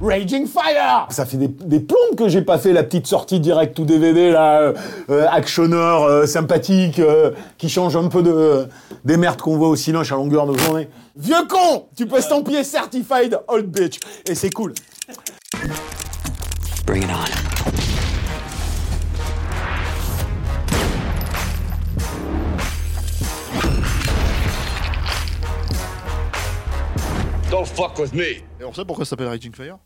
[0.00, 3.78] Raging Fire Ça fait des, des plombes que j'ai pas fait la petite sortie direct
[3.78, 4.72] ou DVD là, euh,
[5.10, 8.68] euh, actionneur euh, sympathique, euh, qui change un peu de,
[9.04, 10.88] des merdes qu'on voit au cinoche à longueur de journée.
[11.16, 13.98] Vieux con Tu peux estampiller Certified Old Bitch.
[14.26, 14.72] Et c'est cool.
[16.86, 17.47] Bring it on.
[27.50, 28.42] Don't fuck with me.
[28.60, 29.78] Et on sait pourquoi ça s'appelle Raging Fire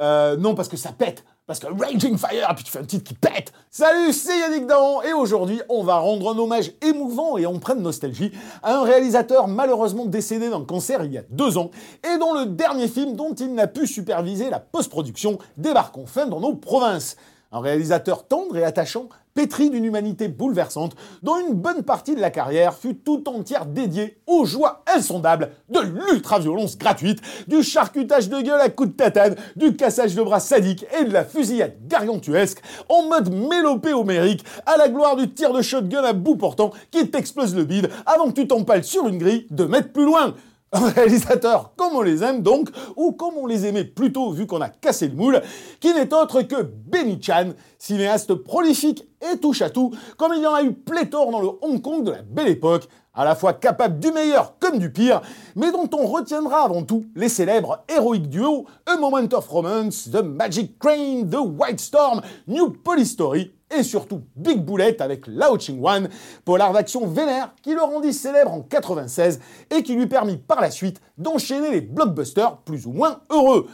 [0.00, 1.24] Euh, non, parce que ça pète.
[1.48, 3.52] Parce que Raging Fire, puis tu fais un titre qui pète.
[3.70, 7.80] Salut, c'est Yannick Dahan, et aujourd'hui, on va rendre un hommage émouvant et empreint de
[7.80, 8.30] nostalgie
[8.62, 11.70] à un réalisateur malheureusement décédé d'un cancer il y a deux ans,
[12.04, 16.38] et dont le dernier film dont il n'a pu superviser la post-production débarque enfin dans
[16.40, 17.16] nos provinces.
[17.50, 22.30] Un réalisateur tendre et attachant, pétri d'une humanité bouleversante, dont une bonne partie de la
[22.30, 28.60] carrière fut tout entière dédiée aux joies insondables de l'ultra-violence gratuite, du charcutage de gueule
[28.60, 32.60] à coups de tatane, du cassage de bras sadique et de la fusillade gargantuesque,
[32.90, 37.10] en mode mélopée homérique, à la gloire du tir de shotgun à bout portant qui
[37.10, 40.34] t'explose le bide avant que tu t'empales sur une grille de mètres plus loin.
[40.72, 44.60] Un réalisateur comme on les aime donc, ou comme on les aimait plutôt vu qu'on
[44.60, 45.40] a cassé le moule,
[45.80, 50.46] qui n'est autre que Benny Chan, cinéaste prolifique et touche à tout, comme il y
[50.46, 53.54] en a eu pléthore dans le Hong Kong de la belle époque, à la fois
[53.54, 55.22] capable du meilleur comme du pire,
[55.56, 60.22] mais dont on retiendra avant tout les célèbres héroïques duos A Moment of Romance, The
[60.22, 65.80] Magic Crane, The White Storm, New Police Story et surtout Big Bullet avec Lao Ching
[65.80, 66.08] Wan,
[66.44, 69.40] polar d'action vénère qui le rendit célèbre en 96
[69.70, 73.68] et qui lui permit par la suite d'enchaîner les blockbusters plus ou moins heureux.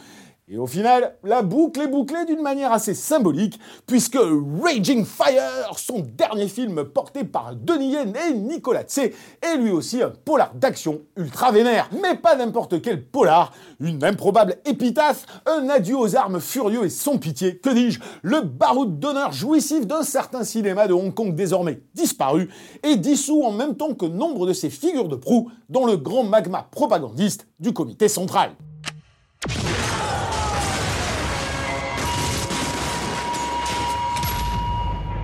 [0.47, 4.19] Et au final, la boucle est bouclée d'une manière assez symbolique, puisque
[4.61, 9.09] Raging Fire, son dernier film porté par Denis Yen et Nicolas Tse,
[9.41, 11.89] est lui aussi un polar d'action ultra vénère.
[11.99, 17.17] Mais pas n'importe quel polar, une improbable épitaphe, un adieu aux armes furieux et sans
[17.17, 22.51] pitié, que dis-je, le baroud d'honneur jouissif d'un certain cinéma de Hong Kong désormais disparu,
[22.83, 26.23] et dissous en même temps que nombre de ses figures de proue dans le grand
[26.23, 28.51] magma propagandiste du comité central.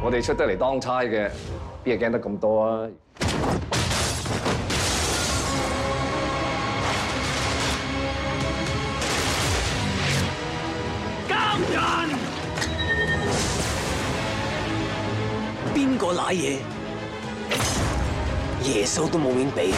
[0.03, 1.29] 我哋出得嚟當差嘅，
[1.83, 2.87] 邊係驚得咁多啊？
[15.73, 16.57] 邊個賴嘢？
[18.63, 19.77] 耶穌都冇面俾啊！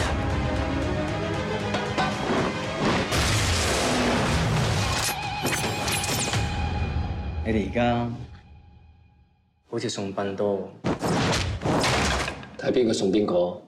[7.46, 8.08] 你哋而家
[9.73, 10.63] 好似送殡多喎。
[12.59, 13.63] 睇边个送边个。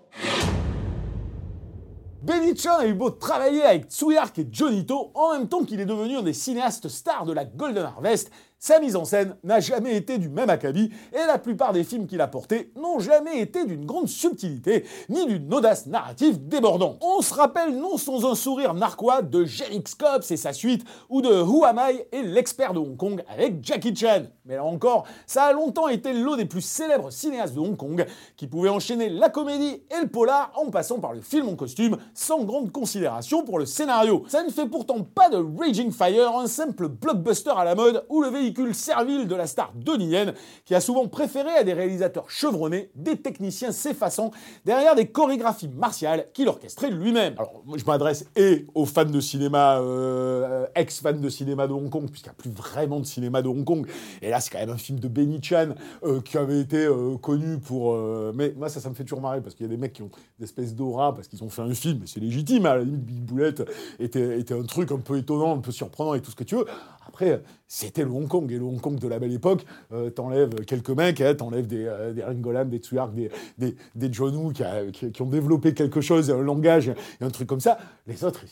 [2.23, 5.87] Benny Chan a eu beau travailler avec Tsuyark et Jonito en même temps qu'il est
[5.87, 8.31] devenu un des cinéastes stars de la Golden Harvest,
[8.66, 12.08] sa mise en scène n'a jamais été du même acabit et la plupart des films
[12.08, 16.98] qu'il a portés n'ont jamais été d'une grande subtilité ni d'une audace narrative débordante.
[17.02, 21.22] On se rappelle non sans un sourire narquois de Jerix Cops et sa suite ou
[21.22, 24.24] de Who Am I et l'expert de Hong Kong avec Jackie Chan.
[24.46, 28.04] Mais là encore, ça a longtemps été l'un des plus célèbres cinéastes de Hong Kong
[28.36, 31.98] qui pouvait enchaîner la comédie et le polar en passant par le film en costume
[32.16, 34.24] sans grande considération pour le scénario.
[34.28, 38.24] Ça ne fait pourtant pas de Raging Fire un simple blockbuster à la mode ou
[38.24, 40.34] le véhicule servile de la star Yen
[40.66, 44.32] qui a souvent préféré à des réalisateurs chevronnés des techniciens s'effaçant
[44.66, 47.34] derrière des chorégraphies martiales qu'il orchestrait lui-même.
[47.38, 51.90] Alors moi, je m'adresse et aux fans de cinéma, euh, ex-fans de cinéma de Hong
[51.90, 53.88] Kong, puisqu'il n'y a plus vraiment de cinéma de Hong Kong.
[54.22, 55.70] Et là, c'est quand même un film de Benny Chan
[56.04, 57.96] euh, qui avait été euh, connu pour...
[58.34, 60.02] mais moi, ça, ça me fait toujours marrer, parce qu'il y a des mecs qui
[60.02, 62.84] ont des espèces d'aura, parce qu'ils ont fait un film, et c'est légitime, à la
[62.84, 63.54] limite, Big Bullet
[64.00, 66.56] était, était un truc un peu étonnant, un peu surprenant et tout ce que tu
[66.56, 66.66] veux.
[67.08, 70.66] Après, c'était le Hong Kong, et le Hong Kong de la belle époque, euh, t'enlèves
[70.66, 73.76] quelques mecs, hein, t'enlèves des, euh, des Ringolam, des Tsuyark, des,
[74.12, 74.64] John Woo qui,
[75.12, 77.78] qui- ont développé quelque chose, un langage et un truc comme ça.
[78.08, 78.44] Les autres,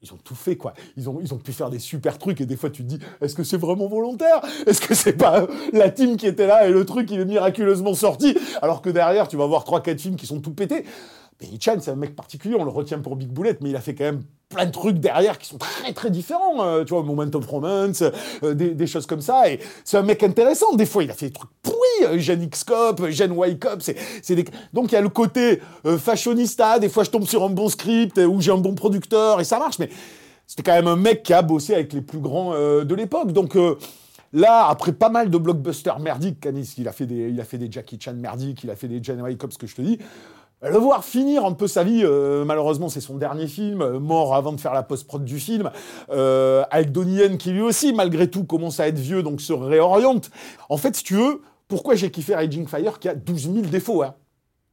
[0.00, 0.74] Ils ont tout fait, quoi.
[0.96, 3.42] Ils ont, pu faire des super trucs, et des fois tu te dis, est-ce que
[3.42, 4.40] c'est vraiment volontaire?
[4.66, 7.24] Est-ce que c'est pas euh, la team qui était là, et le truc, il est
[7.24, 10.84] miraculeusement sorti, alors que derrière, tu vas voir 3-4 films qui sont tout pétés
[11.38, 13.80] Penny Chan, c'est un mec particulier, on le retient pour Big Bullet, mais il a
[13.80, 16.64] fait quand même plein de trucs derrière qui sont très très différents.
[16.64, 18.02] euh, tu vois, Moment of Romance,
[18.42, 19.48] euh, des, choses comme ça.
[19.50, 20.74] Et c'est un mec intéressant.
[20.74, 21.78] Des fois, il a fait des trucs pourris.
[22.18, 23.82] Gen X-Cop, Gen Y-Cop.
[24.72, 26.78] Donc il y a le côté euh, fashionista.
[26.78, 29.58] Des fois, je tombe sur un bon script où j'ai un bon producteur et ça
[29.58, 29.78] marche.
[29.78, 29.90] Mais
[30.46, 33.32] c'était quand même un mec qui a bossé avec les plus grands de l'époque.
[33.32, 33.56] Donc.
[34.34, 37.58] Là, après pas mal de blockbusters merdiques, Canis, il a fait des, il a fait
[37.72, 39.98] Jackie Chan merdiques, il a fait des Gen Y-Cop, ce que je te dis.
[40.60, 44.34] Le voir finir un peu sa vie, euh, malheureusement c'est son dernier film, euh, mort
[44.34, 45.70] avant de faire la post-prod du film,
[46.10, 49.52] euh, avec Donnie Yen qui lui aussi, malgré tout, commence à être vieux, donc se
[49.52, 50.30] réoriente.
[50.68, 54.02] En fait, si tu veux, pourquoi j'ai kiffé Raging Fire qui a 12 000 défauts
[54.02, 54.16] hein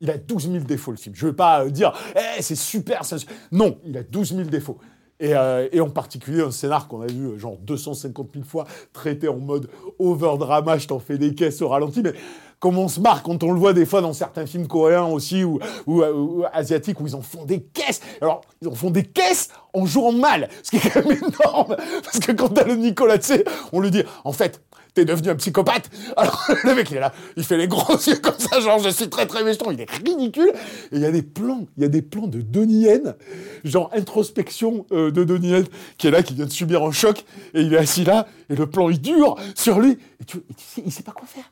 [0.01, 1.13] Il a 12 000 défauts le film.
[1.13, 3.17] Je veux pas euh, dire, eh, c'est super, ça...
[3.51, 4.79] non, il a 12 000 défauts.
[5.19, 8.65] Et, euh, et en particulier un scénar qu'on a vu euh, genre 250 000 fois
[8.91, 12.13] traité en mode overdrama, je t'en fais des caisses au ralenti, mais
[12.59, 15.43] comme on se marre quand on le voit des fois dans certains films coréens aussi
[15.43, 18.01] ou, euh, asiatiques où ils en font des caisses.
[18.21, 21.75] Alors, ils en font des caisses en jouant mal, ce qui est quand même énorme.
[22.03, 24.61] Parce que quand t'as le Nicolas, tu sais, on lui dit, en fait,
[24.95, 25.91] t'es devenu un psychopathe.
[26.17, 28.89] Alors, le mec, il est là, il fait les gros yeux comme ça, genre, je
[28.89, 30.51] suis très très méchant, il est ridicule.
[30.91, 33.15] Et il y a des plans, il y a des plans de Donnie Yen,
[33.63, 35.65] genre introspection euh, de Donnie Yen,
[35.99, 38.55] qui est là, qui vient de subir un choc, et il est assis là, et
[38.55, 41.51] le plan, il dure sur lui, et tu, sais, il sait pas quoi faire.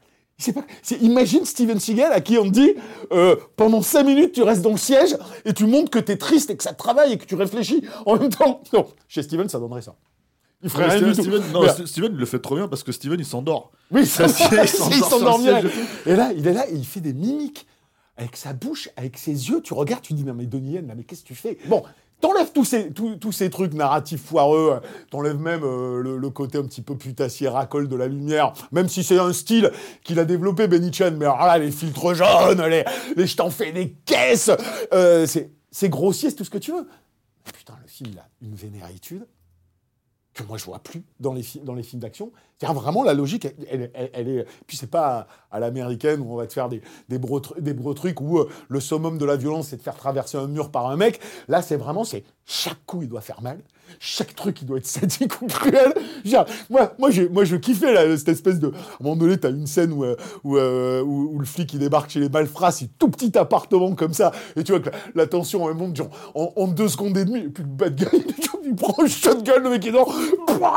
[0.54, 0.66] Pas.
[1.00, 2.74] imagine Steven Seagal à qui on dit
[3.14, 6.50] euh, pendant 5 minutes tu restes dans le siège et tu montres que t'es triste
[6.50, 8.62] et que ça travaille et que tu réfléchis en même temps.
[8.74, 9.96] Non, chez Steven ça donnerait ça.
[10.64, 11.52] Il ferait rien du Steven, tout.
[11.52, 13.72] Non, Steven, il le fait trop bien parce que Steven, il s'endort.
[13.92, 15.66] oui, ça, il siège
[16.06, 17.68] Et là, il est là et il fait des mimiques
[18.18, 19.62] avec sa bouche, avec ses yeux.
[19.62, 21.58] Tu regardes, tu dis non mais Donnie Yen, là, mais qu'est-ce que tu fais?
[21.68, 21.84] Bon,
[22.22, 24.80] t'enlèves tous ces tous, tous ces trucs narratifs foireux.
[25.10, 28.88] T'enlèves même euh, le, le côté un petit peu putassier racole de la lumière, même
[28.88, 29.72] si c'est un style
[30.04, 31.12] qu'il a développé Benny Chan.
[31.18, 32.86] Mais alors là, les filtres jaunes, les,
[33.18, 34.52] les je t'en fais des caisses,
[34.94, 36.88] euh, c'est c'est grossier, c'est tout ce que tu veux.
[37.46, 39.26] Mais putain, le film il a une vénéritude
[40.34, 42.32] que moi je vois plus dans les, dans les films d'action.
[42.58, 44.46] C'est-à-dire vraiment la logique, elle, elle- est.
[44.68, 48.20] Puis c'est pas à, l'américaine où on va te faire des, des, tru- des trucs
[48.22, 50.96] où euh, le summum de la violence c'est de faire traverser un mur par un
[50.96, 51.20] mec.
[51.48, 53.60] Là c'est vraiment, c'est chaque coup il doit faire mal,
[54.00, 55.94] chaque truc il doit être sadique ou cruel.
[56.24, 58.68] Je dire, moi, moi, j'ai- moi je kiffais là, cette espèce de.
[58.68, 61.74] À un moment donné, t'as une scène où, euh, où, euh, où- où le flic
[61.74, 64.90] il débarque chez les malfrats, c'est tout petit appartement comme ça, et tu vois que
[65.16, 68.06] la, tension elle monte genre en, deux secondes et demie, et puis le bad guy
[68.66, 70.08] il prend un shotgun, le mec est dans,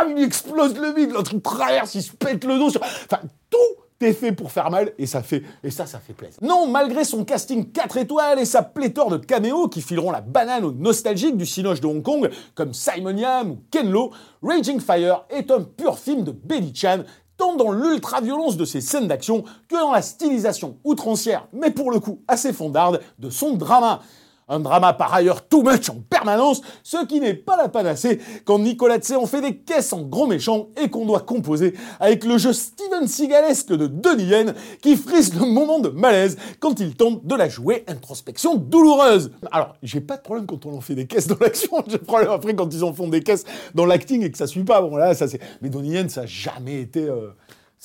[0.08, 2.70] il explose le vide, l'autre il traverse, il se pète le dos.
[2.70, 3.20] sur- Enfin,
[3.50, 3.58] tout
[4.00, 6.38] est fait pour faire mal, et ça fait, et ça, fait plaisir.
[6.42, 10.64] Non, malgré son casting 4 étoiles et sa pléthore de caméos qui fileront la banane
[10.64, 14.12] aux nostalgiques du cinoche de Hong Kong, comme Simon Yam ou Ken Lo,
[14.42, 17.04] Raging Fire est un pur film de Billy Chan,
[17.36, 22.00] tant dans l'ultra-violence de ses scènes d'action que dans la stylisation outrancière, mais pour le
[22.00, 24.02] coup assez fondarde, de son drama.
[24.48, 28.60] Un drama par ailleurs too much en permanence, ce qui n'est pas la panacée quand
[28.60, 32.38] Nicolas Tse en fait des caisses en gros méchant et qu'on doit composer avec le
[32.38, 37.26] jeu Steven Seagalesque de Denis Yen qui frise le moment de malaise quand il tente
[37.26, 39.32] de la jouer introspection douloureuse.
[39.50, 42.30] Alors, j'ai pas de problème quand on en fait des caisses dans l'action, j'ai problème
[42.30, 43.44] après quand ils en font des caisses
[43.74, 44.80] dans l'acting et que ça suit pas.
[44.80, 45.40] Bon là, ça c'est.
[45.60, 47.00] Mais Donnie Yen, ça a jamais été.
[47.00, 47.30] euh,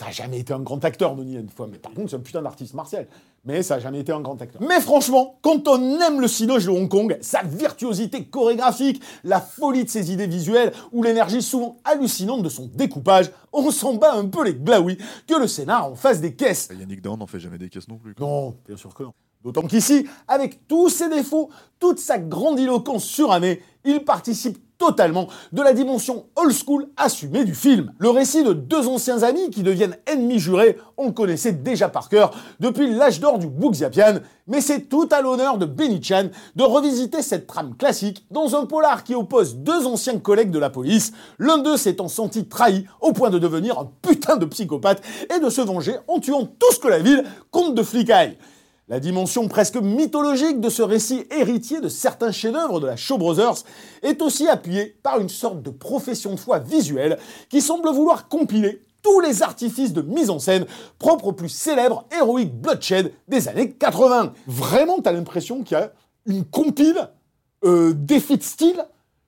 [0.02, 1.68] Ça a jamais été un grand acteur, Donnie Yen, une fois.
[1.72, 3.06] Mais par contre, c'est un putain d'artiste martial.
[3.46, 4.60] Mais ça a jamais été un grand acteur.
[4.60, 9.84] Mais franchement, quand on aime le cinoche de Hong Kong, sa virtuosité chorégraphique, la folie
[9.84, 14.26] de ses idées visuelles ou l'énergie souvent hallucinante de son découpage, on s'en bat un
[14.26, 16.70] peu les glaouis que le scénar en fasse des caisses.
[16.76, 18.16] Yannick Dahan n'en fait jamais des caisses non plus.
[18.16, 18.26] quoi.
[18.26, 19.14] Non, bien sûr que non.
[19.44, 25.74] D'autant qu'ici, avec tous ses défauts, toute sa grandiloquence surannée, il participe totalement de la
[25.74, 27.94] dimension old school assumée du film.
[28.00, 32.10] Le récit de deux anciens amis qui deviennent ennemis jurés, on le connaissait déjà par
[32.10, 34.16] cœur depuis l'âge d'or du Wuxiapian,
[34.48, 38.66] mais c'est tout à l'honneur de Benny Chan de revisiter cette trame classique dans un
[38.66, 43.14] polar qui oppose deux anciens collègues de la police, l'un d'eux s'étant senti trahi au
[43.14, 46.80] point de devenir un putain de psychopathe et de se venger en tuant tout ce
[46.80, 48.36] que la ville compte de flicaille.
[48.92, 53.64] La dimension presque mythologique de ce récit héritier de certains chefs-d'œuvre de la Shaw Brothers
[54.04, 57.18] est aussi appuyée par une sorte de profession de foi visuelle
[57.48, 60.66] qui semble vouloir compiler tous les artifices de mise en scène
[61.00, 64.34] propres au plus célèbre héroïque bloodshed des années 80.
[64.46, 65.94] Vraiment, t'as l'impression qu'il y a
[66.26, 67.12] une compile
[67.64, 68.86] euh, de style,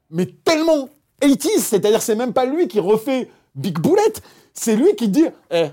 [0.10, 0.90] mais tellement
[1.22, 4.02] 80s, c'est-à-dire c'est même pas lui qui refait Big Bullet,
[4.54, 5.68] c'est lui qui dit eh,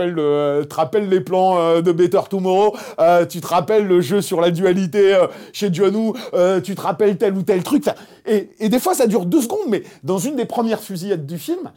[0.00, 4.20] le- te rappelles les plans euh, de Better Tomorrow euh, Tu te rappelles le jeu
[4.20, 7.84] sur la dualité euh, chez John Woo euh, Tu te rappelles tel ou tel truc
[8.26, 11.38] et, et des fois, ça dure deux secondes, mais dans une des premières fusillades du
[11.38, 11.70] film,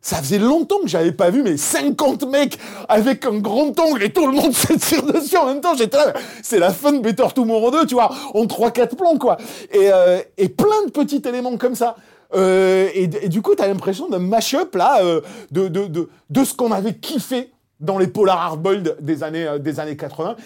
[0.00, 4.10] ça faisait longtemps que j'avais pas vu, mais 50 mecs avec un grand ongle et
[4.10, 5.74] tout le monde se tire dessus en même temps.
[5.76, 9.36] J'étais là, c'est la fin de Better Tomorrow 2, tu vois, en 3-4 plans, quoi.
[9.76, 11.96] Euh, et plein de petits éléments comme ça.
[12.34, 15.20] Euh, et, du coup, t'as l'impression d'un mash-up, là, euh,
[15.50, 19.58] de, de, de, de ce qu'on avait kiffé dans les Polar Hardboiled des années, euh,
[19.58, 20.36] des années 80.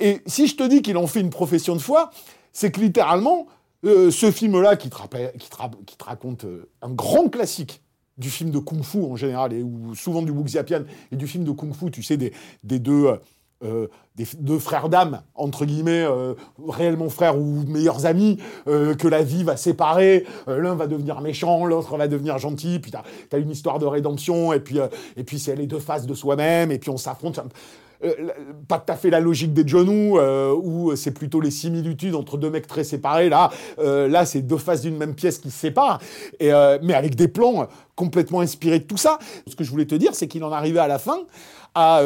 [0.00, 2.10] Et si je te dis qu'il en fait une profession de foi,
[2.52, 3.46] c'est que littéralement,
[3.84, 6.46] ce film-là, qui, te raconte
[6.82, 7.82] un grand classique
[8.18, 11.50] du film de kung-fu en général, et ou souvent du Wuxiapian, et du film de
[11.50, 12.32] kung-fu, tu sais, des,
[12.62, 13.08] des deux...
[13.64, 16.34] euh, des deux frères d'âme, entre guillemets, euh,
[16.68, 18.38] réellement frères ou meilleurs amis,
[18.68, 22.90] euh, que la vie va séparer, l'un va devenir méchant, l'autre va devenir gentil, puis
[22.90, 23.02] t'as
[23.32, 24.78] as une histoire de rédemption, et puis,
[25.16, 27.40] et puis c'est les deux faces de soi-même, et puis on s'affronte.
[28.66, 32.50] Pas tout à fait la logique des euh, où c'est plutôt les similitudes entre deux
[32.50, 33.28] mecs très séparés.
[33.28, 36.00] Là, là c'est deux faces d'une même pièce qui se séparent,
[36.40, 39.18] mais avec des plans complètement inspirés de tout ça.
[39.46, 41.20] Ce que je voulais te dire, c'est qu'il en arrivait à la fin
[41.74, 42.02] à,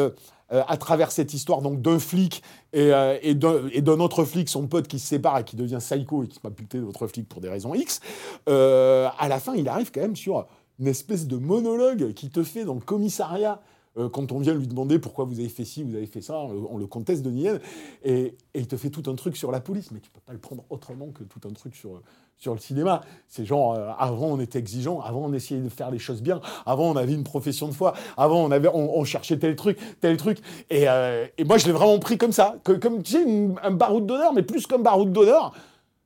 [0.53, 4.65] euh, à travers cette histoire donc d'un flic et, euh, et d'un autre flic, son
[4.67, 7.41] pote qui se sépare et qui devient psycho et qui va buter l'autre flic pour
[7.41, 7.99] des raisons X,
[8.47, 10.47] euh, à la fin, il arrive quand même sur
[10.79, 13.61] une espèce de monologue qui te fait dans le commissariat
[13.97, 16.37] euh, quand on vient lui demander pourquoi vous avez fait ci, vous avez fait ça,
[16.37, 17.59] on le, on le conteste de Nien,
[18.03, 20.33] et, et il te fait tout un truc sur la police, mais tu peux pas
[20.33, 22.01] le prendre autrement que tout un truc sur,
[22.37, 23.01] sur le cinéma.
[23.27, 26.41] C'est genre, euh, avant on était exigeant, avant on essayait de faire les choses bien,
[26.65, 30.17] avant on avait une profession de foi, avant on, avait, on, cherchait tel truc, tel
[30.17, 30.39] truc,
[30.69, 33.71] et, euh, et moi je l'ai vraiment pris comme ça, comme tu sais, une- un
[33.71, 35.53] baroud d'honneur, mais plus qu'un baroud d'honneur,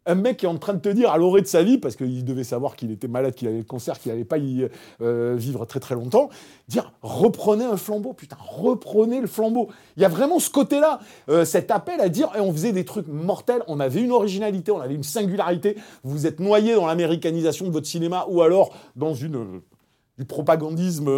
[0.05, 1.95] un mec qui est en train de te dire à l'orée de sa vie, parce
[1.95, 4.67] qu'il devait savoir qu'il était malade, qu'il avait le cancer, qu'il n'allait pas y
[5.01, 6.29] euh, vivre très très longtemps,
[6.67, 9.69] dire reprenez un flambeau, putain, reprenez le flambeau.
[9.97, 12.85] Il y a vraiment ce côté-là, euh, cet appel à dire et on faisait des
[12.85, 17.67] trucs mortels, on avait une originalité, on avait une singularité, vous êtes noyé dans l'américanisation
[17.67, 19.35] de votre cinéma ou alors dans une.
[19.35, 19.61] euh,
[20.17, 21.09] du propagandisme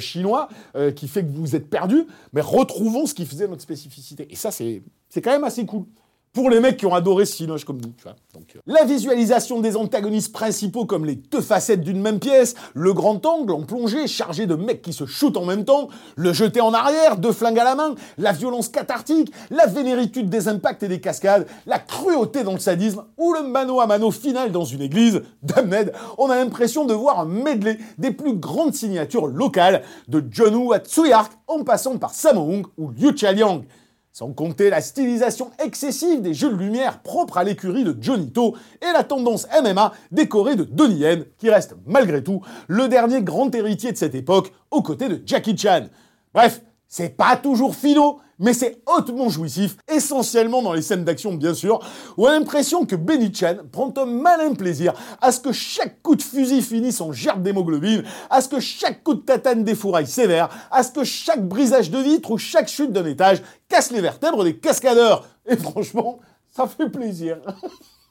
[0.00, 0.48] chinois
[0.96, 4.26] qui fait que vous êtes perdu, mais retrouvons ce qui faisait notre spécificité.
[4.28, 4.82] Et ça, c'est
[5.16, 5.84] quand même assez cool.
[6.32, 8.14] Pour les mecs qui ont adoré Cinoche comme nous, tu vois.
[8.34, 12.92] Donc, euh, La visualisation des antagonistes principaux comme les deux facettes d'une même pièce, le
[12.92, 16.60] grand angle en plongée chargé de mecs qui se shootent en même temps, le jeté
[16.60, 20.88] en arrière, deux flingues à la main, la violence cathartique, la vénéritude des impacts et
[20.88, 24.82] des cascades, la cruauté dans le sadisme ou le mano à mano final dans une
[24.82, 30.24] église, Damned, on a l'impression de voir un medley des plus grandes signatures locales, de
[30.30, 33.62] John Woo à Tsuyark en passant par Sammo Hung ou Liu Liang.
[34.12, 38.56] Sans compter la stylisation excessive des jeux de lumière propres à l'écurie de Johnny To
[38.82, 43.54] et la tendance MMA décorée de Donnie Yen, qui reste malgré tout le dernier grand
[43.54, 45.86] héritier de cette époque aux côtés de Jackie Chan.
[46.34, 46.60] Bref,
[46.90, 51.78] c'est pas toujours philo, mais c'est hautement jouissif, essentiellement dans les scènes d'action bien sûr,
[52.16, 56.02] où on a l'impression que Benny Chan prend un malin plaisir à ce que chaque
[56.02, 60.08] coup de fusil finisse en gerbe d'hémoglobine, à ce que chaque coup de tatane défouraille
[60.08, 64.00] sévère, à ce que chaque brisage de vitre ou chaque chute d'un étage casse les
[64.00, 65.28] vertèbres des cascadeurs.
[65.46, 66.18] Et franchement,
[66.50, 67.38] ça fait plaisir.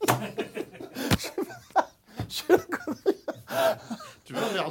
[4.29, 4.69] Tu veux un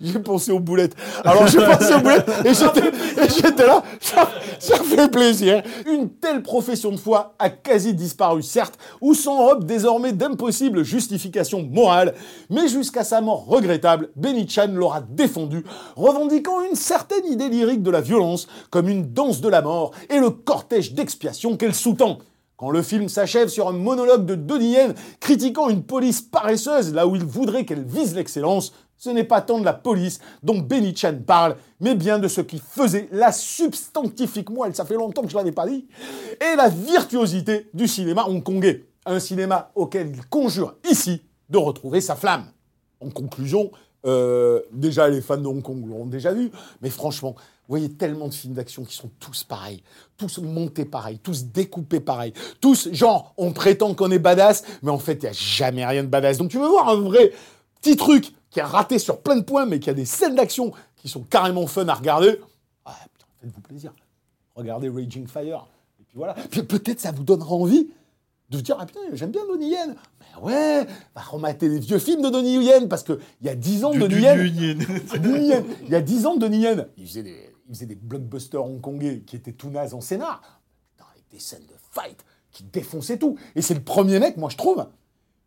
[0.00, 0.96] j'ai- pensé aux boulettes.
[1.24, 5.62] Alors j'ai pensé aux boulettes et j'étais, là, ça, ça fait plaisir.
[5.86, 12.14] Une telle profession de foi a quasi disparu, certes, ou s'enrobe désormais d'impossibles justifications morales,
[12.48, 15.64] mais jusqu'à sa mort regrettable, Benny Chan l'aura défendu,
[15.96, 20.18] revendiquant une certaine idée lyrique de la violence comme une danse de la mort et
[20.18, 22.20] le cortège d'expiation qu'elle sous-tend.
[22.70, 27.16] Le film s'achève sur un monologue de Donnie Yen critiquant une police paresseuse là où
[27.16, 31.18] il voudrait qu'elle vise l'excellence, ce n'est pas tant de la police dont Benny Chan
[31.26, 35.36] parle, mais bien de ce qui faisait la substantifique moelle, ça fait longtemps que je
[35.36, 35.86] l'avais pas dit,
[36.40, 38.86] et la virtuosité du cinéma hongkongais.
[39.06, 42.46] Un cinéma auquel il conjure ici de retrouver sa flamme.
[43.00, 43.70] En conclusion,
[44.04, 46.50] euh, déjà les fans de Hong Kong l'ont déjà vu,
[46.82, 47.34] mais franchement,
[47.68, 49.82] voyez tellement de films d'action qui sont tous pareils,
[50.16, 54.98] tous montés pareils, tous découpés pareils, tous genre on prétend qu'on est badass, mais en
[54.98, 56.38] fait il n'y a jamais rien de badass.
[56.38, 57.32] Donc tu veux voir un vrai
[57.80, 60.72] petit truc qui est raté sur plein de points, mais qui a des scènes d'action
[60.96, 62.38] qui sont carrément fun à regarder.
[63.40, 63.92] Faites-vous plaisir.
[64.54, 65.66] Regardez Raging Fire.
[66.00, 66.34] Et puis voilà.
[66.50, 67.90] Puis peut-être ça vous donnera envie
[68.50, 69.94] de vous dire ah putain j'aime bien Donnie Yen.
[70.20, 73.54] Mais ouais, va remater les vieux films de Donnie Yen parce que il y a
[73.54, 75.64] 10 ans Du- Donnie Yen.
[75.84, 79.22] Il y a 10 ans, Donnie Yen, il faisait des, il faisait des blockbusters hongkongais
[79.26, 80.40] qui étaient tout nazes en scénar.
[80.96, 82.18] Putain, avec des scènes de fight
[82.50, 83.36] qui défonçaient tout.
[83.56, 84.86] Et c'est le premier mec, moi je trouve,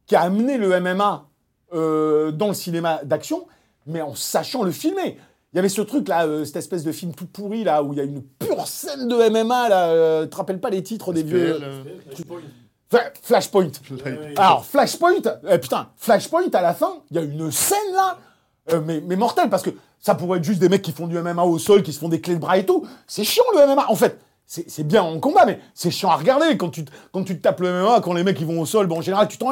[0.07, 1.29] qui a amené le MMA
[1.73, 3.45] euh, dans le cinéma d'action,
[3.85, 5.17] mais en sachant le filmer.
[5.53, 7.93] Il y avait ce truc là, euh, cette espèce de film tout pourri là, où
[7.93, 9.89] il y a une pure scène de MMA là.
[9.91, 11.59] euh, tu te rappelles pas les titres des vieux.
[11.61, 11.83] Euh,
[13.21, 13.71] Flashpoint.
[14.37, 18.17] Alors, Flashpoint, eh, putain, Flashpoint, à la fin, il y a une scène là,
[18.71, 21.17] euh, mais, mais mortelle, parce que ça pourrait être juste des mecs qui font du
[21.19, 22.85] MMA au sol, qui se font des clés de bras et tout.
[23.07, 23.89] C'est chiant le MMA.
[23.89, 26.55] En fait, c'est bien en combat, mais c'est chiant à regarder.
[26.57, 28.87] Quand tu, quand tu te tapes le MMA, quand les mecs ils vont au sol,
[28.87, 29.51] bon, en général, tu t'en.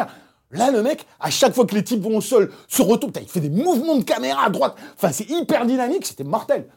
[0.51, 3.27] Là, le mec, à chaque fois que les types vont au sol, se retourne, il
[3.27, 4.75] fait des mouvements de caméra à droite.
[4.95, 6.69] Enfin, c'est hyper dynamique, c'était mortel.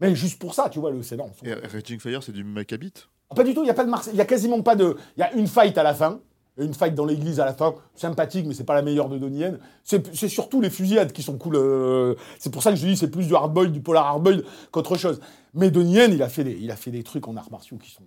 [0.00, 2.92] Mais juste pour ça, tu vois, le c'est Et Raging Fire, c'est du Maccabi
[3.34, 4.96] pas du tout, il y a pas de Marseille, il y a quasiment pas de
[5.16, 6.20] il y a une fight à la fin,
[6.56, 9.40] une fight dans l'église à la fin, sympathique mais c'est pas la meilleure de Donnie
[9.40, 9.58] Yen.
[9.82, 13.10] C'est surtout les fusillades qui sont cool euh, c'est pour ça que je dis c'est
[13.10, 15.20] plus du hardboiled, du polar hardboiled qu'autre chose.
[15.52, 17.76] Mais Donnie Yen, il a fait des il a fait des trucs en arts martiaux
[17.76, 18.04] qui sont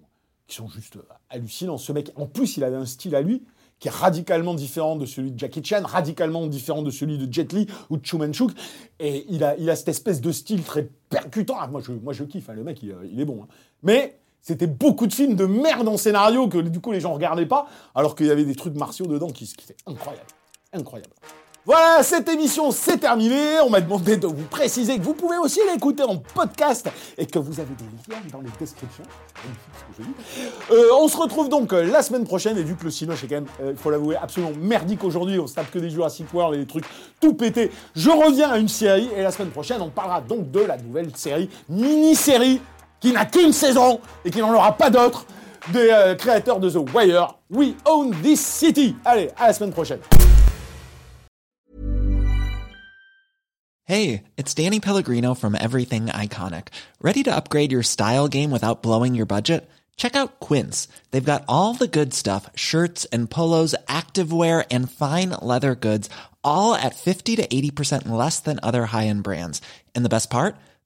[0.48, 1.77] qui sont juste euh, hallucinants.
[1.77, 3.43] Ce mec, en plus, il avait un style à lui
[3.79, 7.51] qui est radicalement différent de celui de Jackie Chan, radicalement différent de celui de Jet
[7.53, 8.51] Li ou de Chu Manchuk.
[9.00, 11.57] Et il a, il a cette espèce de style très percutant.
[11.60, 12.50] Ah, moi, je, moi, je kiffe.
[12.50, 13.43] hein, le mec, il, euh, est bon.
[13.43, 13.48] hein.
[13.84, 17.46] Mais c'était beaucoup de films de merde en scénario que du coup les gens regardaient
[17.46, 20.27] pas, alors qu'il y avait des trucs martiaux dedans qui, étaient incroyables.
[20.74, 21.12] Incroyable.
[21.67, 23.60] Voilà, cette émission c'est terminé.
[23.60, 27.39] On m'a demandé de vous préciser que vous pouvez aussi l'écouter en podcast et que
[27.39, 29.03] vous avez des liens dans les descriptions.
[30.72, 33.27] Euh, on se retrouve donc euh, la semaine prochaine et vu que le Cinoche est
[33.27, 36.34] quand même, euh, il faut l'avouer, absolument merdique aujourd'hui, on se tape que des Jurassic
[36.34, 36.86] World et des trucs
[37.20, 37.70] tout pétés.
[37.98, 41.13] Je reviens à une série et la semaine prochaine on parlera donc de la nouvelle
[41.17, 42.62] série, mini-série,
[43.00, 45.25] qui n'a qu'une saison et qui n'en aura pas d'autre,
[45.72, 47.36] des euh, créateurs de The Wire.
[47.50, 48.96] We own this city.
[49.06, 50.00] Allez, à la semaine prochaine.
[53.86, 56.70] Hey, it's Danny Pellegrino from Everything Iconic.
[57.01, 59.70] Ready to upgrade your style game without blowing your budget?
[59.96, 60.89] Check out Quince.
[61.12, 66.10] They've got all the good stuff shirts and polos, activewear, and fine leather goods,
[66.44, 69.62] all at 50 to 80% less than other high end brands.
[69.96, 70.58] And the best part?